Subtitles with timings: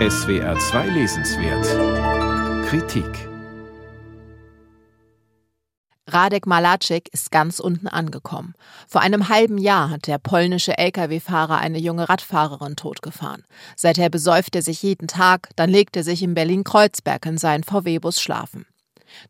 [0.00, 3.28] SWR 2 Lesenswert Kritik
[6.08, 8.54] Radek Malacek ist ganz unten angekommen.
[8.88, 13.44] Vor einem halben Jahr hat der polnische Lkw-Fahrer eine junge Radfahrerin totgefahren.
[13.76, 18.20] Seither besäuft er sich jeden Tag, dann legt er sich in Berlin-Kreuzberg in seinen VW-Bus
[18.20, 18.66] schlafen.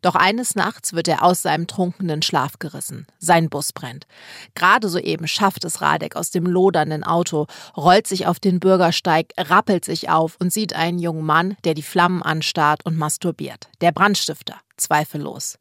[0.01, 3.07] Doch eines Nachts wird er aus seinem trunkenen Schlaf gerissen.
[3.19, 4.07] Sein Bus brennt.
[4.55, 9.85] Gerade soeben schafft es Radek aus dem lodernden Auto, rollt sich auf den Bürgersteig, rappelt
[9.85, 13.69] sich auf und sieht einen jungen Mann, der die Flammen anstarrt und masturbiert.
[13.81, 15.57] Der Brandstifter, zweifellos.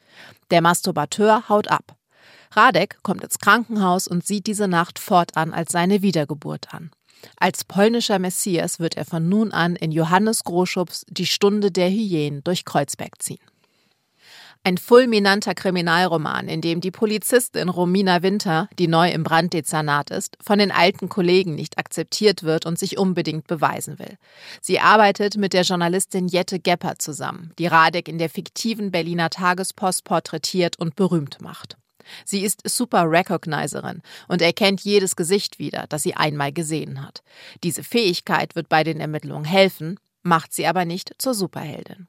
[0.51, 1.96] Der Masturbateur haut ab.
[2.52, 6.91] Radek kommt ins Krankenhaus und sieht diese Nacht fortan als seine Wiedergeburt an.
[7.37, 12.45] Als polnischer Messias wird er von nun an in Johannes Groschups Die Stunde der Hyänen
[12.45, 13.41] durch Kreuzberg ziehen.
[14.66, 20.59] Ein fulminanter Kriminalroman, in dem die Polizistin Romina Winter, die neu im Branddezernat ist, von
[20.59, 24.16] den alten Kollegen nicht akzeptiert wird und sich unbedingt beweisen will.
[24.62, 30.04] Sie arbeitet mit der Journalistin Jette Gepper zusammen, die Radek in der fiktiven Berliner Tagespost
[30.04, 31.76] porträtiert und berühmt macht.
[32.24, 37.23] Sie ist Super Recognizerin und erkennt jedes Gesicht wieder, das sie einmal gesehen hat.
[37.65, 42.09] Diese Fähigkeit wird bei den Ermittlungen helfen, macht sie aber nicht zur Superheldin.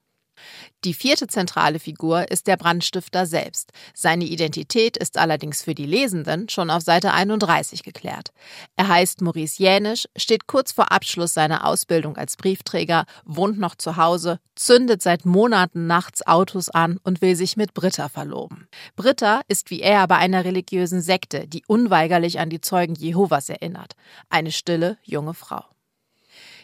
[0.83, 3.71] Die vierte zentrale Figur ist der Brandstifter selbst.
[3.93, 8.29] Seine Identität ist allerdings für die Lesenden schon auf Seite 31 geklärt.
[8.75, 13.97] Er heißt Maurice Jänisch, steht kurz vor Abschluss seiner Ausbildung als Briefträger, wohnt noch zu
[13.97, 18.67] Hause, zündet seit Monaten nachts Autos an und will sich mit Britta verloben.
[18.95, 23.93] Britta ist wie er bei einer religiösen Sekte, die unweigerlich an die Zeugen Jehovas erinnert.
[24.29, 25.63] Eine stille, junge Frau.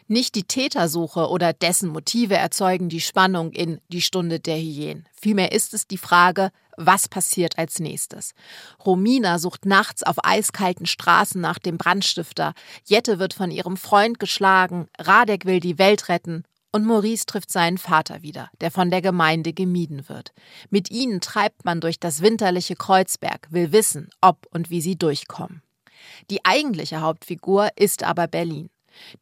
[0.08, 5.08] Nicht die Tätersuche oder dessen Motive erzeugen die Spannung in Die Stunde der Hyänen.
[5.14, 8.34] Vielmehr ist es die Frage, was passiert als nächstes.
[8.86, 12.54] Romina sucht nachts auf eiskalten Straßen nach dem Brandstifter,
[12.86, 17.78] Jette wird von ihrem Freund geschlagen, Radek will die Welt retten und Maurice trifft seinen
[17.78, 20.32] Vater wieder, der von der Gemeinde gemieden wird.
[20.70, 25.61] Mit ihnen treibt man durch das winterliche Kreuzberg, will wissen, ob und wie sie durchkommen.
[26.30, 28.70] Die eigentliche Hauptfigur ist aber Berlin.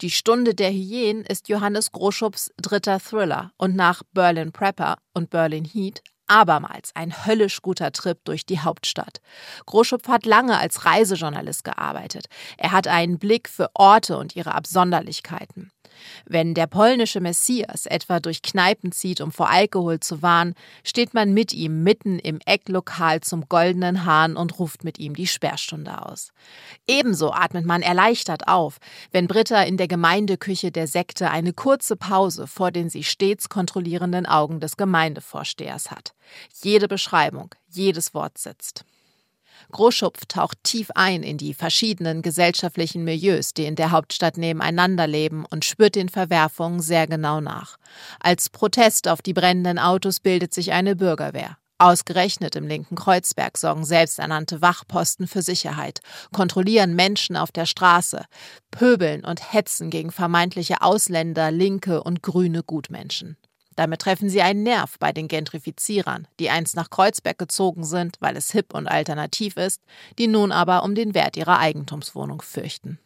[0.01, 5.65] Die Stunde der Hyänen ist Johannes Groschups dritter Thriller und nach Berlin Prepper und Berlin
[5.65, 9.21] Heat abermals ein höllisch guter Trip durch die Hauptstadt.
[9.65, 12.27] Groschupf hat lange als Reisejournalist gearbeitet.
[12.57, 15.71] Er hat einen Blick für Orte und ihre Absonderlichkeiten.
[16.25, 21.33] Wenn der polnische Messias etwa durch Kneipen zieht, um vor Alkohol zu warnen, steht man
[21.33, 26.31] mit ihm mitten im Ecklokal zum Goldenen Hahn und ruft mit ihm die Sperrstunde aus.
[26.87, 28.77] Ebenso atmet man erleichtert auf,
[29.11, 34.25] wenn Britta in der Gemeindeküche der Sekte eine kurze Pause vor den sie stets kontrollierenden
[34.25, 36.13] Augen des Gemeindevorstehers hat.
[36.61, 38.85] Jede Beschreibung, jedes Wort sitzt.
[39.71, 45.45] Großschupf taucht tief ein in die verschiedenen gesellschaftlichen Milieus, die in der Hauptstadt nebeneinander leben
[45.45, 47.77] und spürt den Verwerfungen sehr genau nach.
[48.19, 51.57] Als Protest auf die brennenden Autos bildet sich eine Bürgerwehr.
[51.81, 56.01] Ausgerechnet im linken Kreuzberg sorgen selbsternannte Wachposten für Sicherheit,
[56.33, 58.25] kontrollieren Menschen auf der Straße,
[58.69, 63.37] pöbeln und hetzen gegen vermeintliche Ausländer, linke und grüne Gutmenschen.
[63.79, 68.35] Damit treffen sie einen Nerv bei den Gentrifizierern, die einst nach Kreuzberg gezogen sind, weil
[68.35, 69.81] es hip und alternativ ist,
[70.17, 72.99] die nun aber um den Wert ihrer Eigentumswohnung fürchten.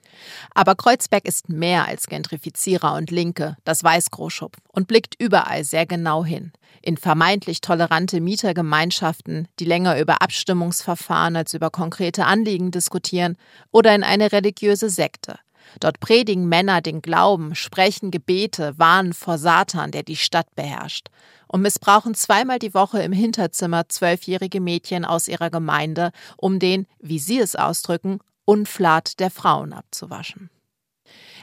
[0.55, 5.85] Aber Kreuzberg ist mehr als Gentrifizierer und Linke, das weiß Großschupf und blickt überall sehr
[5.85, 6.51] genau hin.
[6.81, 13.37] In vermeintlich tolerante Mietergemeinschaften, die länger über Abstimmungsverfahren als über konkrete Anliegen diskutieren,
[13.71, 15.37] oder in eine religiöse Sekte,
[15.79, 21.09] Dort predigen Männer den Glauben, sprechen Gebete, warnen vor Satan, der die Stadt beherrscht,
[21.47, 27.19] und missbrauchen zweimal die Woche im Hinterzimmer zwölfjährige Mädchen aus ihrer Gemeinde, um den, wie
[27.19, 30.49] sie es ausdrücken, Unflat der Frauen abzuwaschen.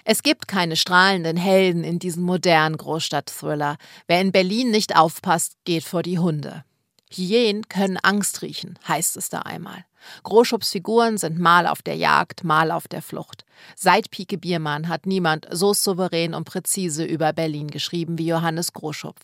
[0.05, 3.77] Es gibt keine strahlenden Helden in diesem modernen Großstadt-Thriller.
[4.07, 6.65] Wer in Berlin nicht aufpasst, geht vor die Hunde.
[7.13, 9.85] Hyänen können Angst riechen, heißt es da einmal.
[10.23, 13.45] Großschupps Figuren sind mal auf der Jagd, mal auf der Flucht.
[13.77, 19.21] Seit Pike Biermann hat niemand so souverän und präzise über Berlin geschrieben wie Johannes Großschupf.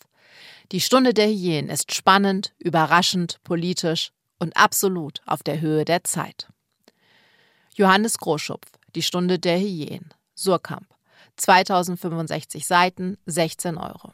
[0.73, 6.49] Die Stunde der Hyänen ist spannend, überraschend, politisch und absolut auf der Höhe der Zeit.
[7.75, 10.87] Johannes Großschupf, Die Stunde der Hyänen, Surkamp.
[11.37, 14.13] 2065 Seiten, 16 Euro.